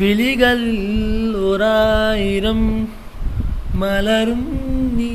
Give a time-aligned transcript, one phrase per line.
[0.00, 0.66] விழிகள்
[1.42, 2.66] ஓராயிரம்
[3.74, 4.48] மலரும்
[4.96, 5.12] நீ